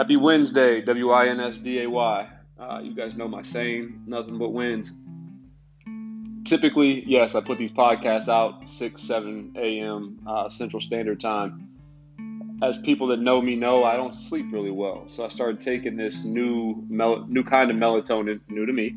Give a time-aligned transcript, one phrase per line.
[0.00, 2.28] Happy Wednesday, W I N S D A Y.
[2.58, 4.94] Uh, you guys know my saying, nothing but wins.
[6.46, 10.18] Typically, yes, I put these podcasts out 6, 7 a.m.
[10.26, 11.68] Uh, Central Standard Time.
[12.62, 15.06] As people that know me know, I don't sleep really well.
[15.06, 18.96] So I started taking this new mel- new kind of melatonin, new to me.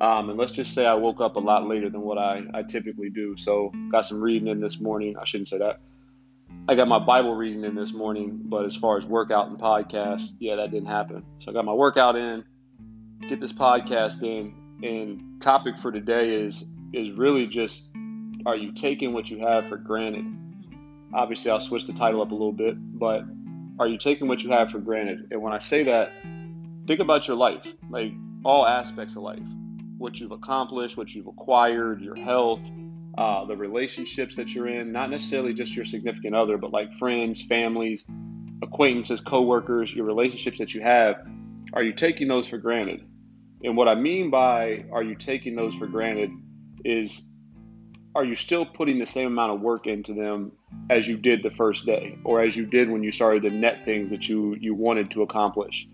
[0.00, 2.64] Um, and let's just say I woke up a lot later than what I, I
[2.64, 3.36] typically do.
[3.36, 5.16] So got some reading in this morning.
[5.16, 5.78] I shouldn't say that.
[6.68, 10.36] I got my Bible reading in this morning, but as far as workout and podcast,
[10.38, 11.24] yeah, that didn't happen.
[11.38, 12.44] So I got my workout in,
[13.28, 17.90] get this podcast in, and topic for today is is really just
[18.46, 20.24] are you taking what you have for granted?
[21.12, 23.24] Obviously, I'll switch the title up a little bit, but
[23.78, 25.26] are you taking what you have for granted?
[25.30, 26.12] And when I say that,
[26.86, 28.12] think about your life, like
[28.44, 29.42] all aspects of life,
[29.98, 32.60] what you've accomplished, what you've acquired, your health,
[33.18, 37.42] uh, the relationships that you're in, not necessarily just your significant other, but like friends,
[37.42, 38.06] families,
[38.62, 41.16] acquaintances, coworkers, your relationships that you have.
[41.72, 43.04] Are you taking those for granted?
[43.62, 46.30] And what I mean by are you taking those for granted
[46.84, 47.26] is
[48.14, 50.52] are you still putting the same amount of work into them
[50.88, 53.84] as you did the first day or as you did when you started to net
[53.84, 55.86] things that you you wanted to accomplish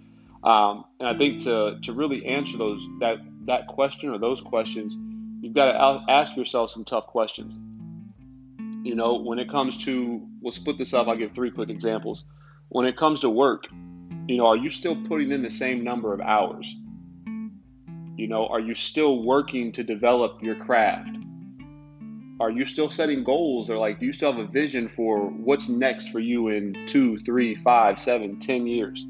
[0.45, 4.97] um, and i think to to really answer those that that question or those questions
[5.41, 7.56] you've got to ask yourself some tough questions
[8.84, 12.25] you know when it comes to we'll split this up i'll give three quick examples
[12.69, 13.67] when it comes to work
[14.27, 16.75] you know are you still putting in the same number of hours
[18.17, 21.17] you know, are you still working to develop your craft?
[22.41, 25.69] Are you still setting goals or like do you still have a vision for what's
[25.69, 29.03] next for you in two, three, five, seven, ten years?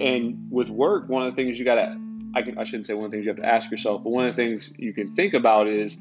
[0.00, 1.96] And with work, one of the things you gotta
[2.34, 4.10] I can I shouldn't say one of the things you have to ask yourself, but
[4.10, 5.98] one of the things you can think about is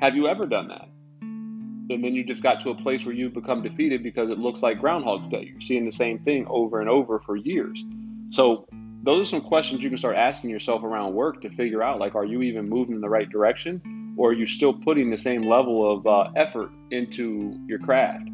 [0.00, 0.88] have you ever done that?
[1.20, 4.62] And then you just got to a place where you've become defeated because it looks
[4.62, 5.48] like Groundhog's Day.
[5.50, 7.82] You're seeing the same thing over and over for years.
[8.30, 8.68] So
[9.02, 12.14] those are some questions you can start asking yourself around work to figure out like
[12.14, 15.48] are you even moving in the right direction or are you still putting the same
[15.48, 18.28] level of uh, effort into your craft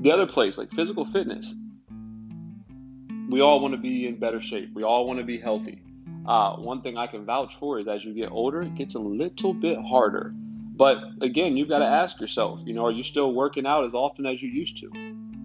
[0.00, 1.54] the other place like physical fitness
[3.34, 5.82] we all want to be in better shape we all want to be healthy
[6.26, 8.98] uh, one thing i can vouch for is as you get older it gets a
[8.98, 10.32] little bit harder
[10.76, 13.94] but again you've got to ask yourself you know are you still working out as
[13.94, 14.90] often as you used to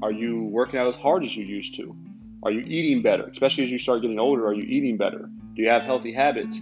[0.02, 1.96] are you working out as hard as you used to
[2.44, 3.24] are you eating better?
[3.24, 5.30] Especially as you start getting older, are you eating better?
[5.56, 6.62] Do you have healthy habits?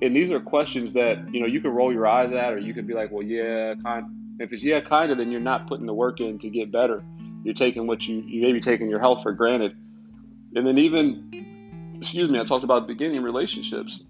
[0.00, 2.72] And these are questions that, you know, you can roll your eyes at or you
[2.72, 4.06] can be like, well, yeah, kind
[4.40, 7.04] if it's yeah, kind of, then you're not putting the work in to get better.
[7.42, 9.76] You're taking what you you may be taking your health for granted.
[10.54, 14.02] And then even excuse me, I talked about beginning relationships.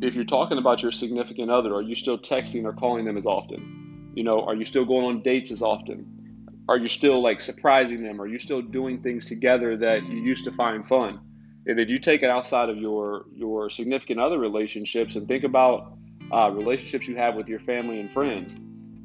[0.00, 3.26] If you're talking about your significant other, are you still texting or calling them as
[3.26, 4.12] often?
[4.14, 6.12] You know, are you still going on dates as often?
[6.68, 8.20] are you still like surprising them?
[8.20, 11.20] Are you still doing things together that you used to find fun?
[11.66, 15.94] And then you take it outside of your your significant other relationships and think about
[16.32, 18.54] uh, relationships you have with your family and friends.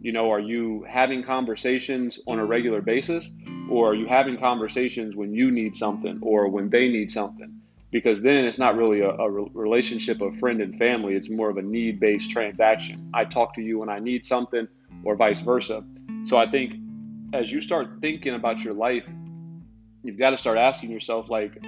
[0.01, 3.31] You know, are you having conversations on a regular basis,
[3.69, 7.53] or are you having conversations when you need something or when they need something?
[7.91, 11.15] Because then it's not really a, a relationship of friend and family.
[11.15, 13.09] It's more of a need based transaction.
[13.13, 14.67] I talk to you when I need something,
[15.03, 15.83] or vice versa.
[16.25, 16.75] So I think
[17.33, 19.05] as you start thinking about your life,
[20.03, 21.61] you've got to start asking yourself, like,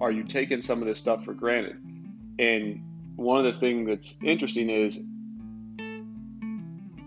[0.00, 1.76] are you taking some of this stuff for granted?
[2.38, 2.82] And
[3.16, 5.00] one of the things that's interesting is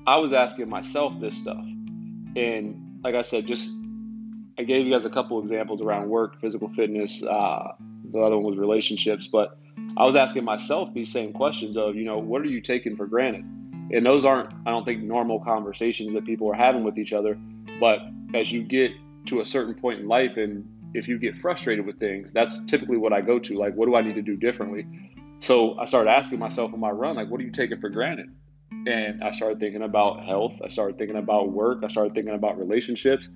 [0.07, 1.65] I was asking myself this stuff.
[2.35, 3.71] And like I said, just
[4.57, 7.23] I gave you guys a couple examples around work, physical fitness.
[7.23, 7.73] Uh,
[8.11, 9.27] the other one was relationships.
[9.27, 9.57] But
[9.97, 13.05] I was asking myself these same questions of, you know, what are you taking for
[13.05, 13.43] granted?
[13.91, 17.37] And those aren't, I don't think, normal conversations that people are having with each other.
[17.79, 17.99] But
[18.33, 18.91] as you get
[19.25, 22.97] to a certain point in life and if you get frustrated with things, that's typically
[22.97, 23.57] what I go to.
[23.57, 24.87] Like, what do I need to do differently?
[25.41, 28.27] So I started asking myself on my run, like, what are you taking for granted?
[28.87, 30.53] And I started thinking about health.
[30.63, 31.83] I started thinking about work.
[31.83, 33.27] I started thinking about relationships.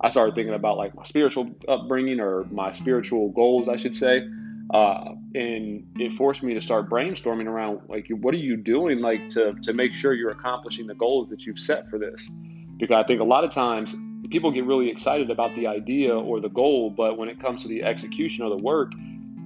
[0.00, 4.28] I started thinking about like my spiritual upbringing or my spiritual goals, I should say.
[4.72, 9.28] Uh, and it forced me to start brainstorming around like, what are you doing like
[9.30, 12.30] to, to make sure you're accomplishing the goals that you've set for this?
[12.78, 13.94] because I think a lot of times
[14.30, 17.68] people get really excited about the idea or the goal, but when it comes to
[17.68, 18.92] the execution or the work,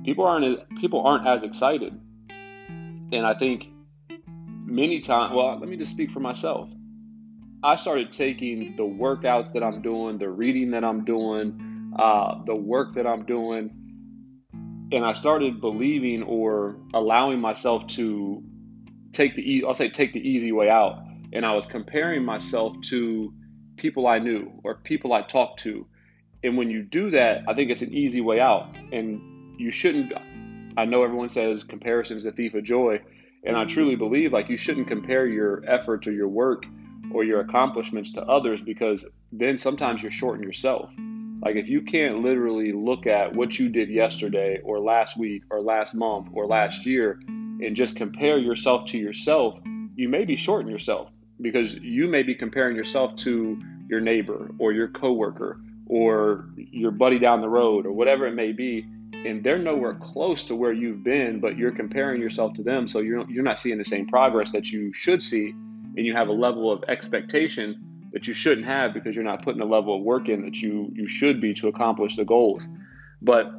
[0.05, 1.99] people aren't people aren't as excited.
[2.31, 3.69] And I think
[4.65, 6.69] many times, well, let me just speak for myself.
[7.63, 12.55] I started taking the workouts that I'm doing, the reading that I'm doing, uh, the
[12.55, 13.71] work that I'm doing,
[14.93, 18.43] and I started believing or allowing myself to
[19.13, 21.03] take the I'll say take the easy way out
[21.33, 23.33] and I was comparing myself to
[23.77, 25.87] people I knew or people I talked to.
[26.43, 28.75] And when you do that, I think it's an easy way out.
[28.93, 30.13] And you shouldn't.
[30.77, 33.01] I know everyone says comparison is the thief of joy,
[33.45, 36.65] and I truly believe like you shouldn't compare your efforts or your work
[37.13, 40.91] or your accomplishments to others because then sometimes you're shorting yourself.
[41.43, 45.61] Like if you can't literally look at what you did yesterday or last week or
[45.61, 49.59] last month or last year and just compare yourself to yourself,
[49.95, 51.11] you may be shorting yourself
[51.41, 57.19] because you may be comparing yourself to your neighbor or your coworker or your buddy
[57.19, 58.87] down the road or whatever it may be
[59.25, 63.01] and they're nowhere close to where you've been but you're comparing yourself to them so
[63.01, 65.55] you're you're not seeing the same progress that you should see
[65.99, 69.61] and you have a level of expectation that you shouldn't have because you're not putting
[69.61, 72.67] a level of work in that you you should be to accomplish the goals.
[73.21, 73.51] But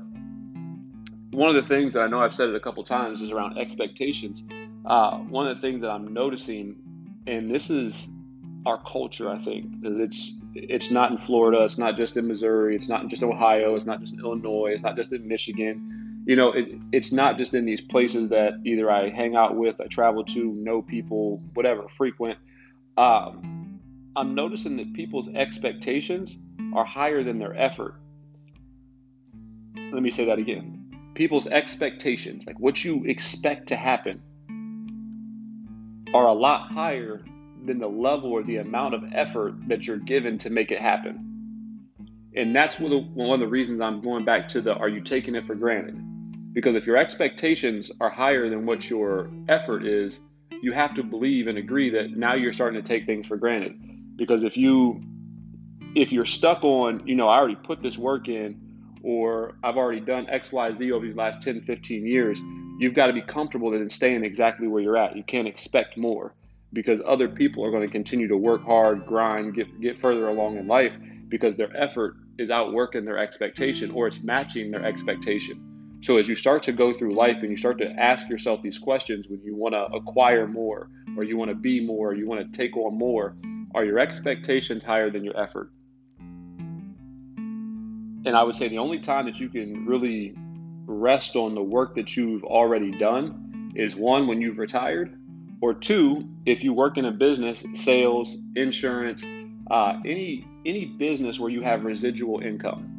[1.32, 3.58] one of the things that I know I've said it a couple times is around
[3.58, 4.42] expectations.
[4.86, 6.78] Uh, one of the things that I'm noticing,
[7.28, 8.08] and this is
[8.66, 12.88] our culture, I think, it's it's not in Florida, it's not just in Missouri, it's
[12.88, 15.99] not just in Ohio, it's not just in Illinois, it's not just in Michigan.
[16.30, 19.82] You know, it, it's not just in these places that either I hang out with,
[19.82, 22.38] I travel to, know people, whatever, frequent.
[23.00, 23.80] Um,
[24.16, 26.38] I'm noticing that people's expectations
[26.76, 27.96] are higher than their effort.
[29.76, 31.12] Let me say that again.
[31.16, 34.22] People's expectations, like what you expect to happen,
[36.14, 37.26] are a lot higher
[37.66, 41.88] than the level or the amount of effort that you're given to make it happen.
[42.36, 45.48] And that's one of the reasons I'm going back to the are you taking it
[45.48, 46.06] for granted?
[46.54, 50.20] Because if your expectations are higher than what your effort is,
[50.62, 53.76] you have to believe and agree that now you're starting to take things for granted.
[54.18, 55.02] Because if you
[55.96, 58.56] if you're stuck on you know i already put this work in
[59.02, 62.40] or i've already done xyz over these last 10 15 years
[62.80, 65.16] you've got to be comfortable in staying exactly where you're at.
[65.16, 66.34] You can't expect more.
[66.72, 70.58] Because other people are going to continue to work hard grind get get further along
[70.58, 70.94] in life
[71.28, 75.69] because their effort is outworking their expectation or it's matching their expectation
[76.02, 78.78] so as you start to go through life and you start to ask yourself these
[78.78, 82.28] questions when you want to acquire more or you want to be more or you
[82.28, 83.36] want to take on more
[83.76, 85.72] are your expectations higher than your effort?
[88.26, 90.34] And I would say the only time that you can really
[90.86, 95.16] rest on the work that you've already done is one, when you've retired,
[95.62, 99.24] or two, if you work in a business, sales, insurance,
[99.70, 102.99] uh, any any business where you have residual income.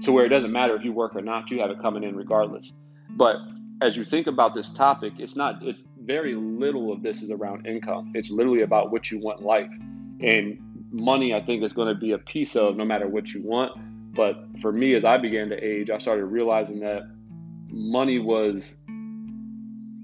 [0.00, 2.16] So where it doesn't matter if you work or not, you have it coming in
[2.16, 2.72] regardless.
[3.10, 3.36] But
[3.80, 7.66] as you think about this topic, it's not it's very little of this is around
[7.66, 8.12] income.
[8.14, 9.70] It's literally about what you want in life.
[10.20, 10.58] And
[10.90, 13.72] money, I think, is going to be a piece of no matter what you want.
[14.14, 17.02] But for me, as I began to age, I started realizing that
[17.68, 18.76] money was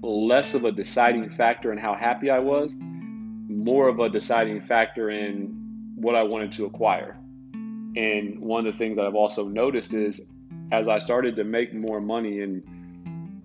[0.01, 5.09] less of a deciding factor in how happy I was, more of a deciding factor
[5.09, 7.17] in what I wanted to acquire.
[7.95, 10.21] And one of the things that I've also noticed is
[10.71, 12.63] as I started to make more money and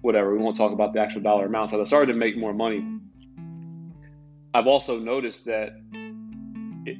[0.00, 0.32] whatever.
[0.32, 1.72] We won't talk about the actual dollar amounts.
[1.72, 2.84] As I started to make more money,
[4.54, 5.80] I've also noticed that
[6.86, 6.98] it,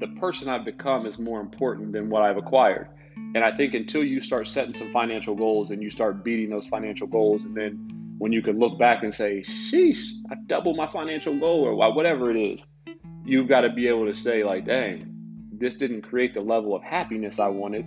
[0.00, 2.88] the person I've become is more important than what I've acquired.
[3.34, 6.66] And I think until you start setting some financial goals and you start beating those
[6.66, 10.90] financial goals, and then when you can look back and say, sheesh, I doubled my
[10.90, 12.64] financial goal or whatever it is,
[13.24, 15.07] you've got to be able to say, like, dang,
[15.58, 17.84] this didn't create the level of happiness I wanted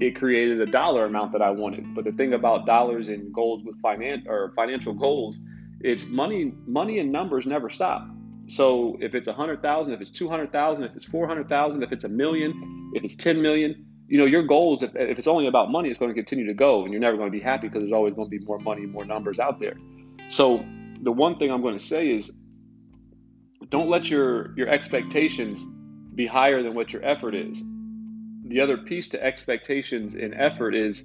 [0.00, 1.94] it created a dollar amount that I wanted.
[1.94, 5.38] But the thing about dollars and goals with finance or financial goals,
[5.80, 6.52] it's money.
[6.66, 8.08] Money and numbers never stop.
[8.48, 11.48] So if it's a hundred thousand, if it's two hundred thousand, if it's four hundred
[11.48, 14.82] thousand, if it's a million, if it's ten million, you know your goals.
[14.82, 17.16] If, if it's only about money, it's going to continue to go, and you're never
[17.16, 19.58] going to be happy because there's always going to be more money, more numbers out
[19.60, 19.76] there.
[20.30, 20.64] So
[21.02, 22.30] the one thing I'm going to say is,
[23.70, 25.64] don't let your your expectations
[26.16, 27.62] be higher than what your effort is
[28.48, 31.04] the other piece to expectations and effort is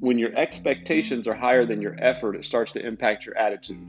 [0.00, 3.86] when your expectations are higher than your effort, it starts to impact your attitude.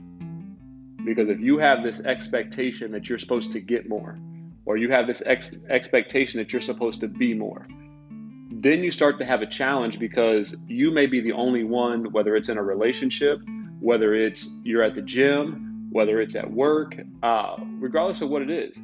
[1.04, 4.18] Because if you have this expectation that you're supposed to get more,
[4.64, 7.66] or you have this ex- expectation that you're supposed to be more,
[8.50, 12.36] then you start to have a challenge because you may be the only one, whether
[12.36, 13.40] it's in a relationship,
[13.80, 18.50] whether it's you're at the gym, whether it's at work, uh, regardless of what it
[18.50, 18.76] is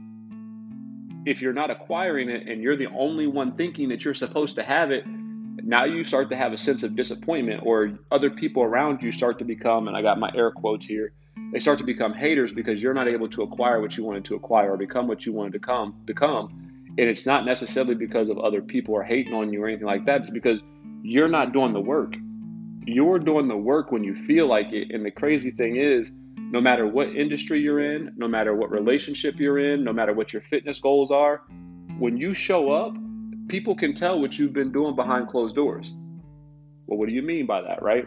[1.28, 4.62] if you're not acquiring it and you're the only one thinking that you're supposed to
[4.62, 9.02] have it, now you start to have a sense of disappointment, or other people around
[9.02, 11.12] you start to become, and I got my air quotes here,
[11.52, 14.36] they start to become haters because you're not able to acquire what you wanted to
[14.36, 16.94] acquire or become what you wanted to come become.
[16.98, 20.06] And it's not necessarily because of other people are hating on you or anything like
[20.06, 20.22] that.
[20.22, 20.60] It's because
[21.02, 22.14] you're not doing the work.
[22.86, 24.90] You're doing the work when you feel like it.
[24.90, 26.10] And the crazy thing is,
[26.50, 30.32] no matter what industry you're in, no matter what relationship you're in, no matter what
[30.32, 31.42] your fitness goals are,
[31.98, 32.96] when you show up,
[33.48, 35.92] people can tell what you've been doing behind closed doors.
[36.86, 38.06] Well, what do you mean by that, right?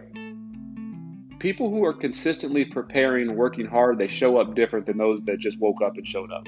[1.40, 5.60] People who are consistently preparing, working hard, they show up different than those that just
[5.60, 6.48] woke up and showed up.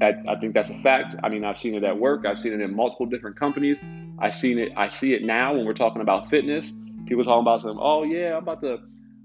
[0.00, 1.16] I, I think that's a fact.
[1.22, 2.26] I mean, I've seen it at work.
[2.26, 3.80] I've seen it in multiple different companies.
[4.18, 4.72] I seen it.
[4.76, 6.72] I see it now when we're talking about fitness.
[7.06, 7.78] People talking about some.
[7.80, 8.78] Oh yeah, I'm about to.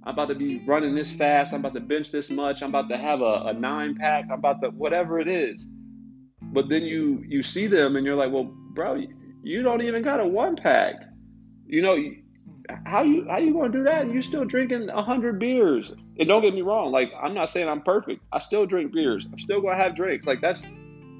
[0.03, 1.53] I'm about to be running this fast.
[1.53, 2.63] I'm about to bench this much.
[2.63, 4.25] I'm about to have a, a nine pack.
[4.25, 5.67] I'm about to whatever it is.
[6.41, 9.03] But then you you see them and you're like, well, bro,
[9.43, 10.95] you don't even got a one pack.
[11.67, 11.97] You know,
[12.85, 14.11] how you how you gonna do that?
[14.11, 15.93] You're still drinking hundred beers.
[16.17, 18.21] And don't get me wrong, like I'm not saying I'm perfect.
[18.31, 19.27] I still drink beers.
[19.31, 20.25] I'm still gonna have drinks.
[20.25, 20.65] Like that's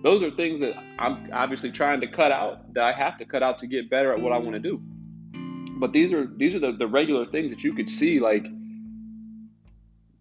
[0.04, 3.44] those are things that I'm obviously trying to cut out that I have to cut
[3.44, 4.82] out to get better at what I want to do.
[5.80, 8.48] But these are these are the, the regular things that you could see like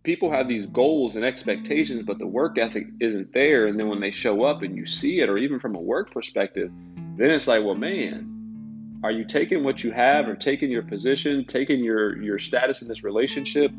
[0.02, 3.66] people have these goals and expectations, but the work ethic isn't there.
[3.66, 6.10] And then when they show up and you see it, or even from a work
[6.10, 6.70] perspective,
[7.16, 11.44] then it's like, well, man, are you taking what you have or taking your position,
[11.44, 13.70] taking your, your status in this relationship,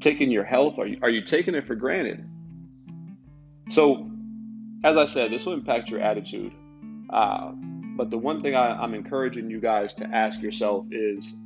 [0.00, 0.78] taking your health?
[0.78, 2.24] Are you, are you taking it for granted?
[3.70, 4.10] So,
[4.84, 6.52] as I said, this will impact your attitude.
[7.08, 7.52] Uh,
[7.96, 11.40] but the one thing I, I'm encouraging you guys to ask yourself is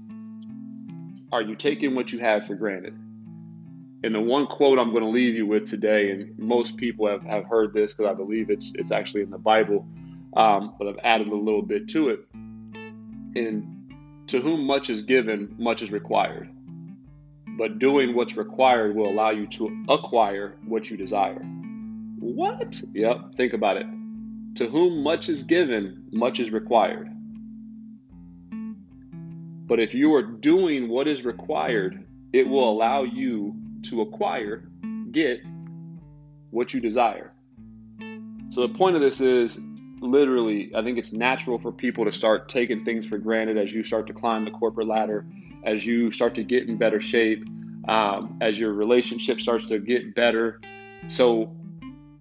[1.31, 2.99] are you taking what you have for granted?
[4.05, 7.23] And the one quote I'm going to leave you with today, and most people have,
[7.23, 9.87] have heard this because I believe it's it's actually in the Bible,
[10.37, 12.21] um, but I've added a little bit to it.
[12.33, 13.93] And
[14.29, 16.49] to whom much is given, much is required.
[17.59, 21.43] But doing what's required will allow you to acquire what you desire.
[22.21, 22.81] What?
[22.93, 23.87] Yep, think about it.
[24.57, 27.09] To whom much is given, much is required.
[29.67, 33.55] But if you are doing what is required, it will allow you
[33.85, 34.69] to acquire,
[35.11, 35.41] get
[36.51, 37.33] what you desire.
[38.51, 39.59] So the point of this is
[40.01, 43.83] literally, I think it's natural for people to start taking things for granted as you
[43.83, 45.27] start to climb the corporate ladder,
[45.65, 47.45] as you start to get in better shape,
[47.89, 50.61] um, as your relationship starts to get better.
[51.09, 51.55] So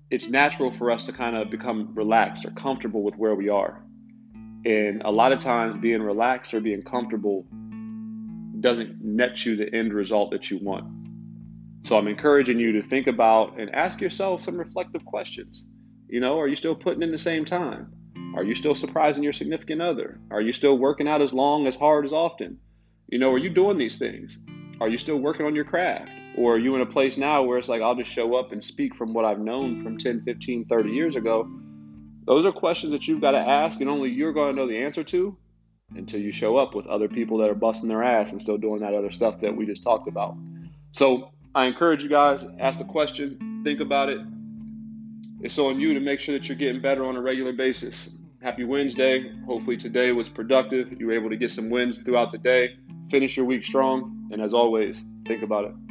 [0.09, 3.81] it's natural for us to kind of become relaxed or comfortable with where we are.
[4.65, 7.45] And a lot of times, being relaxed or being comfortable
[8.59, 10.85] doesn't net you the end result that you want.
[11.87, 15.65] So I'm encouraging you to think about and ask yourself some reflective questions.
[16.09, 17.93] You know, are you still putting in the same time?
[18.35, 20.19] Are you still surprising your significant other?
[20.29, 22.59] Are you still working out as long, as hard, as often?
[23.07, 24.37] You know, are you doing these things?
[24.81, 26.11] Are you still working on your craft?
[26.37, 28.61] Or are you in a place now where it's like, I'll just show up and
[28.61, 31.49] speak from what I've known from 10, 15, 30 years ago?
[32.25, 34.83] Those are questions that you've got to ask, and only you're going to know the
[34.83, 35.37] answer to
[35.95, 38.81] until you show up with other people that are busting their ass and still doing
[38.81, 40.35] that other stuff that we just talked about.
[40.91, 44.19] So I encourage you guys, ask the question, think about it.
[45.41, 48.15] It's on you to make sure that you're getting better on a regular basis.
[48.43, 49.31] Happy Wednesday.
[49.47, 50.93] Hopefully today was productive.
[50.99, 52.77] You were able to get some wins throughout the day.
[53.09, 54.29] Finish your week strong.
[54.31, 55.86] And as always, think about it.